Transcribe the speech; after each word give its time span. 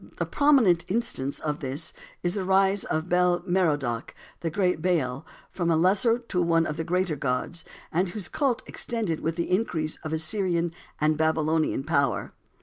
A 0.17 0.25
prominent 0.25 0.83
instance 0.89 1.39
of 1.39 1.59
this 1.59 1.93
is 2.23 2.33
the 2.33 2.43
rise 2.43 2.85
of 2.85 3.07
Bel 3.07 3.43
Merodach, 3.45 4.15
the 4.39 4.49
great 4.49 4.81
Baal, 4.81 5.23
from 5.51 5.69
a 5.69 5.77
lesser 5.77 6.17
to 6.17 6.41
one 6.41 6.65
of 6.65 6.75
the 6.77 6.83
greater 6.83 7.15
gods, 7.15 7.63
and 7.91 8.09
whose 8.09 8.27
cult 8.27 8.63
extended 8.67 9.19
with 9.19 9.35
the 9.35 9.51
increase 9.51 9.97
of 9.97 10.11
Assyrian 10.11 10.71
and 10.99 11.19
Babylonian 11.19 11.83
power. 11.83 12.33